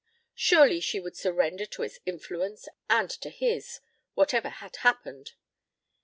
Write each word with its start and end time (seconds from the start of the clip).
Surely 0.33 0.79
she 0.79 0.99
would 0.99 1.15
surrender 1.15 1.63
to 1.67 1.83
its 1.83 1.99
influence 2.07 2.67
and 2.89 3.11
to 3.11 3.29
his 3.29 3.81
whatever 4.15 4.49
had 4.49 4.77
happened. 4.77 5.33